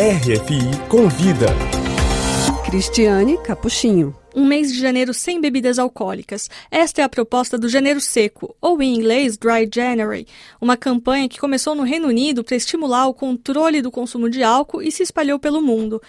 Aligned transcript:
RFI 0.00 0.88
Convida. 0.88 1.48
Cristiane 2.64 3.36
Capuchinho. 3.36 4.16
Um 4.34 4.46
mês 4.46 4.72
de 4.72 4.80
janeiro 4.80 5.12
sem 5.12 5.38
bebidas 5.42 5.78
alcoólicas. 5.78 6.48
Esta 6.70 7.02
é 7.02 7.04
a 7.04 7.08
proposta 7.08 7.58
do 7.58 7.68
Janeiro 7.68 8.00
Seco, 8.00 8.56
ou 8.62 8.80
em 8.80 8.94
inglês 8.94 9.36
Dry 9.36 9.68
January, 9.70 10.26
uma 10.58 10.74
campanha 10.74 11.28
que 11.28 11.38
começou 11.38 11.74
no 11.74 11.82
Reino 11.82 12.08
Unido 12.08 12.42
para 12.42 12.56
estimular 12.56 13.08
o 13.08 13.12
controle 13.12 13.82
do 13.82 13.90
consumo 13.90 14.30
de 14.30 14.42
álcool 14.42 14.80
e 14.80 14.90
se 14.90 15.02
espalhou 15.02 15.38
pelo 15.38 15.60
mundo. 15.60 16.00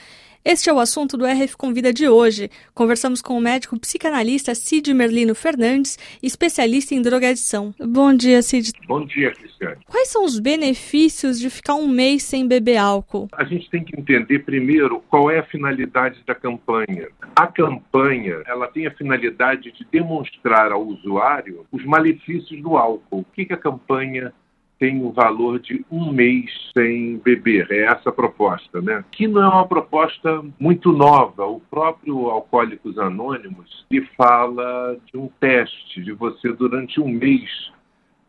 Este 0.43 0.71
é 0.71 0.73
o 0.73 0.79
assunto 0.79 1.15
do 1.17 1.25
RF 1.25 1.55
Convida 1.55 1.93
de 1.93 2.09
hoje. 2.09 2.49
Conversamos 2.73 3.21
com 3.21 3.37
o 3.37 3.41
médico 3.41 3.79
psicanalista 3.79 4.55
Cid 4.55 4.91
Merlino 4.91 5.35
Fernandes, 5.35 5.99
especialista 6.21 6.95
em 6.95 7.01
drogadição. 7.01 7.75
Bom 7.79 8.11
dia, 8.11 8.41
Cid. 8.41 8.71
Bom 8.87 9.05
dia, 9.05 9.31
Cristiane. 9.31 9.77
Quais 9.85 10.07
são 10.07 10.25
os 10.25 10.39
benefícios 10.39 11.39
de 11.39 11.47
ficar 11.47 11.75
um 11.75 11.87
mês 11.87 12.23
sem 12.23 12.47
beber 12.47 12.77
álcool? 12.77 13.27
A 13.33 13.43
gente 13.43 13.69
tem 13.69 13.83
que 13.83 13.95
entender 13.95 14.39
primeiro 14.39 14.99
qual 15.09 15.29
é 15.29 15.37
a 15.37 15.43
finalidade 15.43 16.23
da 16.25 16.33
campanha. 16.33 17.09
A 17.35 17.45
campanha, 17.45 18.41
ela 18.47 18.67
tem 18.67 18.87
a 18.87 18.91
finalidade 18.91 19.71
de 19.71 19.85
demonstrar 19.91 20.71
ao 20.71 20.83
usuário 20.83 21.67
os 21.71 21.85
malefícios 21.85 22.59
do 22.63 22.77
álcool. 22.77 23.19
O 23.19 23.23
que, 23.23 23.45
que 23.45 23.53
a 23.53 23.57
campanha 23.57 24.33
tem 24.81 24.99
o 25.05 25.11
valor 25.11 25.59
de 25.59 25.85
um 25.91 26.11
mês 26.11 26.49
sem 26.75 27.17
beber. 27.19 27.67
É 27.69 27.83
essa 27.83 28.09
a 28.09 28.11
proposta, 28.11 28.81
né? 28.81 29.05
Que 29.11 29.27
não 29.27 29.43
é 29.43 29.47
uma 29.47 29.67
proposta 29.67 30.43
muito 30.59 30.91
nova. 30.91 31.45
O 31.45 31.59
próprio 31.59 32.31
Alcoólicos 32.31 32.97
Anônimos 32.97 33.85
lhe 33.91 34.01
fala 34.17 34.97
de 35.05 35.19
um 35.19 35.29
teste, 35.39 36.01
de 36.01 36.11
você 36.13 36.51
durante 36.53 36.99
um 36.99 37.07
mês 37.07 37.71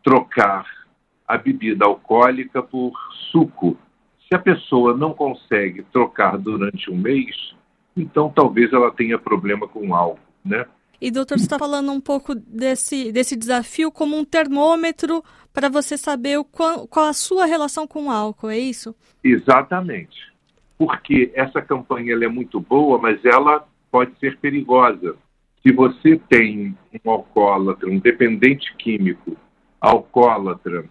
trocar 0.03 0.63
a 1.27 1.39
bebida 1.39 1.85
alcoólica 1.85 2.61
por 2.61 2.93
suco. 3.31 3.75
Se 4.29 4.35
a 4.35 4.39
pessoa 4.39 4.95
não 4.95 5.11
consegue 5.11 5.81
trocar 5.91 6.37
durante 6.37 6.91
um 6.91 6.95
mês, 6.95 7.55
então 7.97 8.29
talvez 8.29 8.71
ela 8.71 8.91
tenha 8.91 9.17
problema 9.17 9.67
com 9.67 9.95
álcool, 9.95 10.19
né? 10.45 10.67
E, 11.03 11.11
doutor, 11.11 11.37
você 11.37 11.43
está 11.43 11.59
falando 11.59 11.91
um 11.91 11.99
pouco 11.99 12.33
desse, 12.33 13.11
desse 13.11 13.35
desafio 13.35 13.91
como 13.91 14.17
um 14.17 14.23
termômetro 14.23 15.21
para 15.53 15.67
você 15.67 15.97
saber 15.97 16.39
o 16.39 16.45
qual, 16.45 16.87
qual 16.87 17.07
a 17.07 17.13
sua 17.13 17.45
relação 17.45 17.85
com 17.85 18.05
o 18.05 18.09
álcool, 18.09 18.49
é 18.49 18.57
isso? 18.57 18.95
Exatamente. 19.21 20.31
Porque 20.77 21.29
essa 21.35 21.61
campanha 21.61 22.13
é 22.13 22.27
muito 22.29 22.57
boa, 22.57 22.97
mas 22.97 23.19
ela 23.25 23.67
pode 23.91 24.17
ser 24.17 24.37
perigosa. 24.37 25.17
Se 25.61 25.73
você 25.73 26.17
tem 26.29 26.73
um 27.03 27.11
alcoólatra, 27.11 27.89
um 27.89 27.99
dependente 27.99 28.73
químico, 28.77 29.35
alcoólatra 29.81 30.85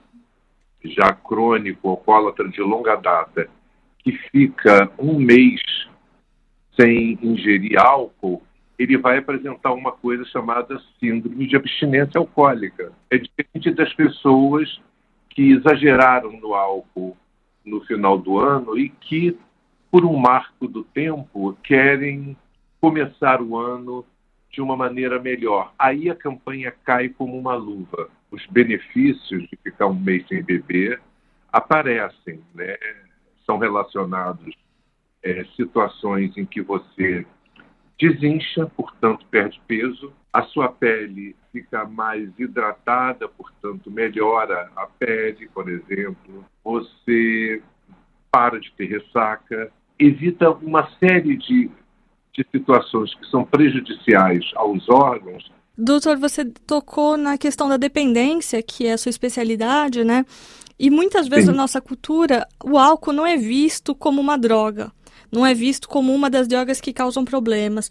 já 0.85 1.11
crônico, 1.15 1.89
alcoólatra 1.89 2.51
de 2.51 2.61
longa 2.61 2.97
data, 2.97 3.49
que 4.01 4.13
fica 4.31 4.93
um 4.99 5.19
mês 5.19 5.63
sem 6.79 7.19
ingerir 7.23 7.81
álcool, 7.81 8.43
ele 8.83 8.99
vai 8.99 9.19
apresentar 9.19 9.73
uma 9.73 9.93
coisa 9.93 10.25
chamada 10.27 10.81
síndrome 10.99 11.47
de 11.47 11.57
abstinência 11.57 12.19
alcoólica. 12.19 12.93
É 13.11 13.19
diferente 13.19 13.71
das 13.71 13.93
pessoas 13.95 14.81
que 15.31 15.53
exageraram 15.53 16.33
no 16.33 16.55
álcool 16.55 17.17
no 17.65 17.81
final 17.83 18.19
do 18.19 18.39
ano 18.39 18.77
e 18.77 18.89
que, 18.89 19.39
por 19.91 20.05
um 20.05 20.17
marco 20.17 20.67
do 20.67 20.83
tempo, 20.83 21.57
querem 21.63 22.37
começar 22.81 23.41
o 23.41 23.57
ano 23.57 24.05
de 24.51 24.61
uma 24.61 24.77
maneira 24.77 25.21
melhor. 25.21 25.73
Aí 25.79 26.11
a 26.11 26.15
campanha 26.15 26.73
cai 26.85 27.09
como 27.09 27.39
uma 27.39 27.55
luva. 27.55 28.11
Os 28.31 28.45
benefícios 28.47 29.49
de 29.49 29.57
ficar 29.63 29.87
um 29.87 29.95
mês 29.95 30.27
sem 30.27 30.43
beber 30.43 31.01
aparecem, 31.53 32.41
né? 32.55 32.77
são 33.47 33.59
relacionados 33.59 34.55
é, 35.23 35.45
situações 35.57 36.37
em 36.37 36.45
que 36.45 36.61
você 36.61 37.25
desincha, 38.03 38.67
portanto 38.77 39.25
perde 39.31 39.61
peso, 39.69 40.13
a 40.33 40.43
sua 40.43 40.69
pele 40.69 41.37
fica 41.53 41.85
mais 41.85 42.29
hidratada, 42.37 43.29
portanto 43.29 43.91
melhora 43.93 44.69
a 44.75 44.87
pele, 44.87 45.49
por 45.55 45.69
exemplo, 45.69 46.45
você 46.65 47.63
para 48.33 48.59
de 48.59 48.73
ter 48.73 48.87
ressaca, 48.87 49.71
evita 49.99 50.51
uma 50.51 50.89
série 50.99 51.37
de, 51.37 51.71
de 52.33 52.47
situações 52.51 53.15
que 53.15 53.27
são 53.31 53.45
prejudiciais 53.45 54.45
aos 54.57 54.89
órgãos. 54.89 55.53
Doutor, 55.79 56.17
você 56.17 56.45
tocou 56.45 57.17
na 57.17 57.39
questão 57.39 57.69
da 57.69 57.77
dependência, 57.77 58.63
que 58.63 58.87
é 58.87 58.95
a 58.95 58.99
sua 58.99 59.11
especialidade, 59.11 60.03
né? 60.03 60.25
E 60.79 60.91
muitas 60.91 61.29
vezes 61.29 61.45
Sim. 61.45 61.53
na 61.53 61.59
nossa 61.59 61.81
cultura, 61.81 62.49
o 62.65 62.79
álcool 62.79 63.13
não 63.13 63.27
é 63.27 63.37
visto 63.37 63.95
como 63.95 64.21
uma 64.21 64.37
droga 64.37 64.91
não 65.33 65.47
é 65.47 65.55
visto 65.55 65.89
como 65.89 66.15
uma 66.15 66.29
das 66.29 66.47
drogas 66.47 66.81
que 66.81 66.93
causam 66.93 67.25
problemas. 67.25 67.91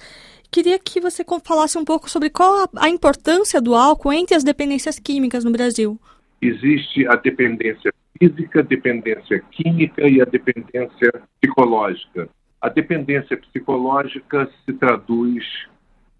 Queria 0.51 0.77
que 0.77 1.01
você 1.01 1.25
falasse 1.43 1.77
um 1.77 1.83
pouco 1.83 2.09
sobre 2.09 2.29
qual 2.29 2.69
a 2.77 2.87
importância 2.87 3.59
do 3.59 3.73
álcool 3.73 4.13
entre 4.13 4.35
as 4.35 4.43
dependências 4.43 4.99
químicas 4.99 5.43
no 5.43 5.51
Brasil. 5.51 5.99
Existe 6.41 7.07
a 7.07 7.15
dependência 7.15 7.91
física, 8.19 8.61
dependência 8.61 9.39
química 9.51 10.07
e 10.07 10.21
a 10.21 10.25
dependência 10.25 11.11
psicológica. 11.39 12.29
A 12.61 12.69
dependência 12.69 13.35
psicológica 13.37 14.47
se 14.63 14.73
traduz 14.73 15.43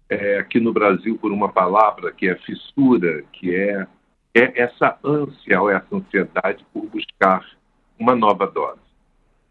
é, 0.08 0.38
aqui 0.38 0.58
no 0.58 0.72
Brasil 0.72 1.16
por 1.18 1.30
uma 1.30 1.50
palavra 1.50 2.10
que 2.10 2.28
é 2.28 2.34
fissura, 2.36 3.22
que 3.32 3.54
é, 3.54 3.86
é 4.34 4.62
essa 4.62 4.98
ânsia 5.04 5.60
ou 5.60 5.70
essa 5.70 5.86
ansiedade 5.92 6.64
por 6.72 6.86
buscar 6.86 7.46
uma 7.98 8.16
nova 8.16 8.46
dose 8.46 8.91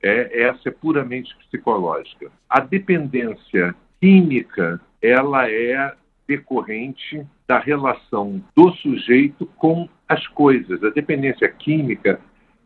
é, 0.04 0.44
essa 0.44 0.70
é 0.70 0.72
puramente 0.72 1.36
psicológica. 1.38 2.32
A 2.50 2.60
dependência 2.60 3.76
química, 4.00 4.82
ela 5.02 5.50
é 5.50 5.94
decorrente 6.28 7.26
da 7.48 7.60
relação 7.60 8.42
do 8.56 8.72
sujeito 8.76 9.46
com 9.58 9.90
as 10.08 10.26
coisas. 10.28 10.84
A 10.84 10.90
dependência 10.90 11.50
química, 11.50 12.20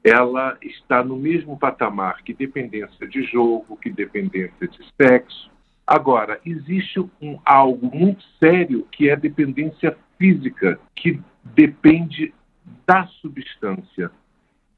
ela 0.04 0.58
está 0.62 1.04
no 1.04 1.16
mesmo 1.16 1.58
patamar 1.58 2.22
que 2.24 2.34
dependência 2.34 3.08
de 3.08 3.24
jogo, 3.24 3.78
que 3.78 3.90
dependência 3.90 4.68
de 4.68 4.80
sexo. 5.02 5.50
Agora, 5.86 6.40
existe 6.46 7.00
um, 7.22 7.40
algo 7.44 7.96
muito 7.96 8.24
sério 8.40 8.88
que 8.92 9.10
é 9.10 9.14
a 9.14 9.18
dependência 9.18 9.96
física, 10.18 10.80
que 10.96 11.20
depende 11.44 12.34
da 12.88 13.06
substância. 13.22 14.12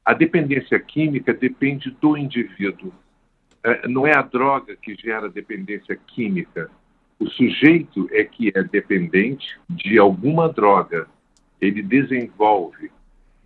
A 0.08 0.14
dependência 0.14 0.80
química 0.80 1.34
depende 1.34 1.90
do 2.00 2.16
indivíduo. 2.16 2.90
É, 3.62 3.86
não 3.86 4.06
é 4.06 4.16
a 4.16 4.22
droga 4.22 4.74
que 4.74 4.94
gera 4.94 5.28
dependência 5.28 5.94
química. 5.96 6.70
O 7.18 7.28
sujeito 7.28 8.08
é 8.10 8.24
que 8.24 8.50
é 8.54 8.62
dependente 8.62 9.60
de 9.68 9.98
alguma 9.98 10.50
droga. 10.50 11.06
Ele 11.60 11.82
desenvolve. 11.82 12.90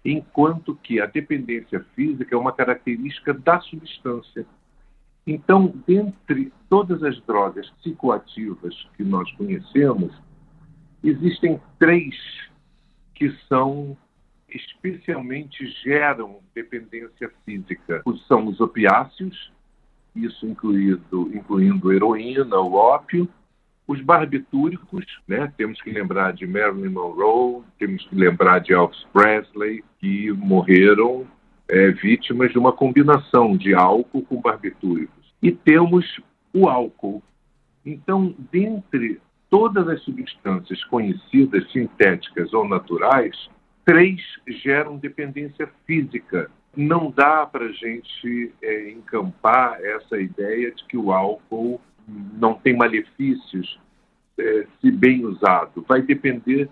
Enquanto 0.04 0.76
que 0.76 1.00
a 1.00 1.06
dependência 1.06 1.84
física 1.96 2.32
é 2.32 2.38
uma 2.38 2.52
característica 2.52 3.34
da 3.34 3.58
substância. 3.62 4.46
Então, 5.26 5.74
dentre 5.84 6.52
todas 6.68 7.02
as 7.02 7.20
drogas 7.22 7.68
psicoativas 7.80 8.86
que 8.96 9.02
nós 9.02 9.28
conhecemos, 9.32 10.14
existem 11.02 11.60
três 11.80 12.14
que 13.16 13.32
são 13.48 13.96
especialmente 14.54 15.66
geram 15.82 16.38
dependência 16.54 17.30
física. 17.44 18.02
São 18.26 18.46
os 18.46 18.60
opiáceos, 18.60 19.52
isso 20.14 20.46
incluído, 20.46 21.30
incluindo 21.34 21.92
heroína, 21.92 22.56
o 22.56 22.74
ópio, 22.74 23.28
os 23.86 24.00
barbitúricos, 24.00 25.04
né? 25.26 25.52
temos 25.56 25.80
que 25.82 25.90
lembrar 25.90 26.32
de 26.32 26.46
Marilyn 26.46 26.90
Monroe, 26.90 27.62
temos 27.78 28.06
que 28.06 28.14
lembrar 28.14 28.60
de 28.60 28.72
Elvis 28.72 29.04
Presley, 29.12 29.82
que 29.98 30.30
morreram 30.32 31.26
é, 31.68 31.90
vítimas 31.90 32.52
de 32.52 32.58
uma 32.58 32.72
combinação 32.72 33.56
de 33.56 33.74
álcool 33.74 34.22
com 34.22 34.40
barbitúricos. 34.40 35.32
E 35.42 35.50
temos 35.50 36.20
o 36.52 36.68
álcool. 36.68 37.22
Então, 37.84 38.34
dentre 38.52 39.20
todas 39.50 39.88
as 39.88 40.00
substâncias 40.02 40.82
conhecidas, 40.84 41.70
sintéticas 41.72 42.54
ou 42.54 42.66
naturais, 42.66 43.50
Três 43.84 44.20
geram 44.46 44.96
dependência 44.96 45.68
física. 45.86 46.50
Não 46.76 47.10
dá 47.10 47.44
para 47.44 47.66
a 47.66 47.72
gente 47.72 48.52
é, 48.62 48.90
encampar 48.90 49.80
essa 49.82 50.18
ideia 50.20 50.70
de 50.70 50.84
que 50.84 50.96
o 50.96 51.12
álcool 51.12 51.80
não 52.06 52.54
tem 52.54 52.76
malefícios 52.76 53.78
é, 54.38 54.66
se 54.80 54.90
bem 54.90 55.24
usado. 55.24 55.84
Vai 55.86 56.00
depender 56.02 56.68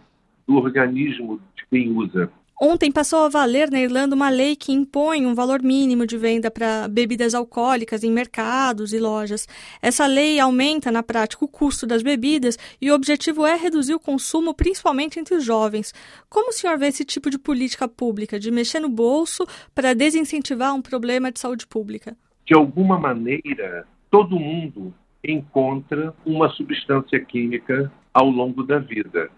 do 0.47 0.57
organismo 0.57 1.41
de 1.55 1.67
quem 1.67 1.91
usa. 1.93 2.31
Ontem 2.63 2.93
passou 2.93 3.21
a 3.21 3.29
valer 3.29 3.71
na 3.71 3.81
Irlanda 3.81 4.15
uma 4.15 4.29
lei 4.29 4.55
que 4.55 4.71
impõe 4.71 5.25
um 5.25 5.35
valor 5.35 5.63
mínimo 5.63 6.07
de 6.07 6.19
venda 6.19 6.51
para 6.51 6.87
bebidas 6.89 7.35
alcoólicas 7.35 8.05
em 8.05 8.11
mercados 8.11 8.93
e 8.93 8.99
lojas. 8.99 9.49
Essa 9.81 10.07
lei 10.07 10.39
aumenta, 10.39 10.93
na 10.93 11.03
prática, 11.03 11.45
o 11.45 11.49
custo 11.49 11.87
das 11.87 12.03
bebidas 12.03 12.59
e 12.81 12.91
o 12.91 12.95
objetivo 12.95 13.47
é 13.47 13.57
reduzir 13.57 13.95
o 13.95 14.01
consumo, 14.01 14.53
principalmente 14.53 15.19
entre 15.19 15.35
os 15.37 15.45
jovens. 15.45 15.95
Como 16.29 16.51
o 16.51 16.53
senhor 16.53 16.77
vê 16.77 16.89
esse 16.89 17.05
tipo 17.05 17.31
de 17.31 17.39
política 17.39 17.89
pública, 17.89 18.39
de 18.39 18.51
mexer 18.51 18.81
no 18.81 18.91
bolso 18.91 19.47
para 19.75 19.95
desincentivar 19.95 20.75
um 20.75 20.83
problema 20.83 21.33
de 21.33 21.41
saúde 21.41 21.67
pública? 21.67 22.15
de 22.51 22.57
alguma 22.57 22.99
maneira, 22.99 23.87
todo 24.11 24.37
mundo 24.37 24.93
encontra 25.23 26.13
uma 26.27 26.49
substância 26.49 27.25
química 27.25 27.93
ao 28.13 28.29
longo 28.29 28.65
da 28.65 28.81
vida. 28.81 29.31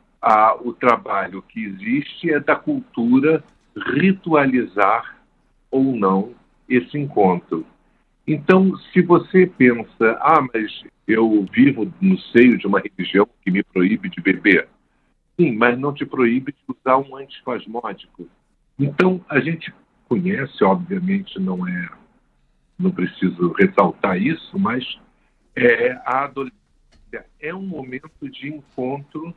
O 0.64 0.72
trabalho 0.72 1.42
que 1.42 1.64
existe 1.64 2.30
é 2.30 2.38
da 2.38 2.54
cultura 2.54 3.42
ritualizar 3.76 5.16
ou 5.70 5.96
não 5.96 6.34
esse 6.69 6.96
encontro. 6.96 7.66
Então, 8.26 8.76
se 8.92 9.02
você 9.02 9.46
pensa, 9.46 10.16
ah, 10.20 10.40
mas 10.52 10.84
eu 11.08 11.44
vivo 11.52 11.92
no 12.00 12.16
seio 12.19 12.56
de 12.56 12.66
uma 12.66 12.80
religião 12.80 13.28
que 13.42 13.50
me 13.50 13.62
proíbe 13.64 14.08
de 14.08 14.20
beber. 14.20 14.69
Sim, 15.38 15.56
mas 15.56 15.78
não 15.78 15.92
te 15.92 16.06
proíbe 16.06 16.52
de 16.52 16.58
usar 16.68 16.98
um 16.98 17.16
antispasmódico. 17.16 18.28
Então, 18.78 19.25
a 19.28 19.40
gente 19.40 19.75
conhece, 20.08 20.62
obviamente, 20.62 21.40
não 21.40 21.66
é, 21.66 21.88
não 22.78 22.90
preciso 22.90 23.52
ressaltar 23.52 24.20
isso, 24.20 24.58
mas 24.58 24.84
é, 25.56 25.92
a 26.04 26.25
adolescência 26.25 27.26
é 27.40 27.54
um 27.54 27.62
momento 27.62 28.30
de 28.30 28.48
encontro 28.48 29.34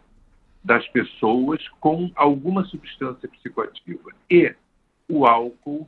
das 0.66 0.88
pessoas 0.88 1.62
com 1.80 2.12
alguma 2.16 2.66
substância 2.66 3.30
psicoativa. 3.30 4.10
E 4.30 4.52
o 5.08 5.28
álcool, 5.28 5.88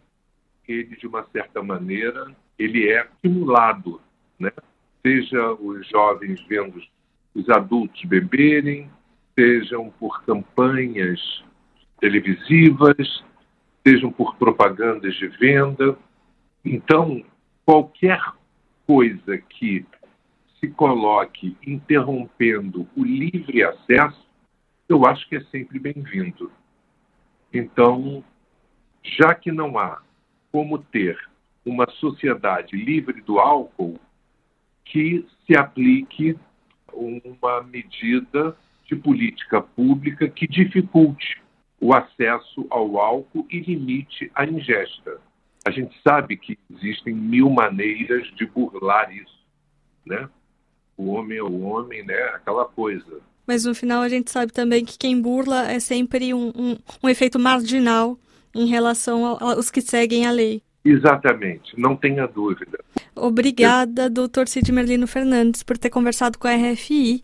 ele, 0.68 0.96
de 0.96 1.08
uma 1.08 1.26
certa 1.34 1.64
maneira, 1.64 2.32
ele 2.60 2.88
é 2.88 3.04
estimulado, 3.16 4.00
né? 4.40 4.52
seja 5.02 5.52
os 5.54 5.88
jovens 5.90 6.40
vendo 6.48 6.80
os 7.34 7.50
adultos 7.50 8.04
beberem, 8.04 8.88
sejam 9.34 9.90
por 10.00 10.24
campanhas 10.24 11.44
televisivas, 12.00 13.24
sejam 13.86 14.12
por 14.12 14.36
propagandas 14.36 15.16
de 15.16 15.28
venda. 15.28 15.98
Então, 16.64 17.24
qualquer 17.66 18.22
coisa 18.86 19.40
que 19.40 19.84
se 20.60 20.68
coloque 20.70 21.58
interrompendo 21.66 22.88
o 22.96 23.04
livre 23.04 23.64
acesso, 23.64 24.27
eu 24.88 25.06
acho 25.06 25.28
que 25.28 25.36
é 25.36 25.42
sempre 25.46 25.80
bem-vindo. 25.80 26.52
Então, 27.54 28.24
já 29.04 29.34
que 29.34 29.52
não 29.52 29.78
há 29.78 30.02
como 30.52 30.78
ter 30.78 31.18
uma 31.66 31.90
sociedade 31.92 32.76
livre 32.76 33.22
do 33.22 33.40
álcool, 33.40 34.00
que 34.86 35.28
se 35.46 35.56
aplique 35.56 36.38
uma 36.94 37.62
medida 37.64 38.56
de 38.86 38.96
política 38.96 39.62
pública 39.62 40.30
que 40.30 40.48
dificulte 40.48 41.42
o 41.80 41.94
acesso 41.94 42.66
ao 42.70 42.98
álcool 43.00 43.46
e 43.50 43.60
limite 43.60 44.32
a 44.34 44.46
ingesta. 44.46 45.20
A 45.66 45.72
gente 45.72 46.00
sabe 46.02 46.38
que 46.38 46.58
existem 46.72 47.14
mil 47.14 47.50
maneiras 47.50 48.26
de 48.36 48.46
burlar 48.46 49.14
isso, 49.14 49.46
né? 50.06 50.30
O 50.96 51.12
homem 51.12 51.38
é 51.38 51.44
o 51.44 51.62
homem, 51.62 52.04
né? 52.04 52.18
Aquela 52.34 52.66
coisa. 52.66 53.22
Mas 53.48 53.64
no 53.64 53.74
final 53.74 54.02
a 54.02 54.10
gente 54.10 54.30
sabe 54.30 54.52
também 54.52 54.84
que 54.84 54.98
quem 54.98 55.20
burla 55.20 55.72
é 55.72 55.80
sempre 55.80 56.34
um, 56.34 56.52
um, 56.56 56.78
um 57.02 57.10
efeito 57.10 57.40
marginal 57.40 58.20
em 58.54 58.68
relação 58.68 59.26
aos 59.40 59.72
que 59.72 59.82
seguem 59.82 60.26
a 60.26 60.32
lei. 60.32 60.62
Exatamente, 60.84 61.74
não 61.78 61.96
tenha 61.96 62.28
dúvida. 62.28 62.80
Obrigada, 63.16 64.10
doutor 64.10 64.48
Cid 64.48 64.72
Merlino 64.72 65.08
Fernandes, 65.08 65.64
por 65.64 65.78
ter 65.78 65.90
conversado 65.90 66.38
com 66.38 66.48
a 66.48 66.56
RFI 66.56 67.24